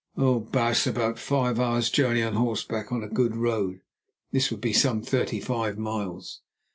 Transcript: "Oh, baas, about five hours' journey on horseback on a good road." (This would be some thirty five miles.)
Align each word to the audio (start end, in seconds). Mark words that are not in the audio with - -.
"Oh, 0.17 0.39
baas, 0.39 0.87
about 0.87 1.19
five 1.19 1.59
hours' 1.59 1.91
journey 1.91 2.23
on 2.23 2.33
horseback 2.33 2.91
on 2.91 3.03
a 3.03 3.07
good 3.07 3.35
road." 3.35 3.81
(This 4.31 4.49
would 4.49 4.59
be 4.59 4.73
some 4.73 5.03
thirty 5.03 5.39
five 5.39 5.77
miles.) 5.77 6.41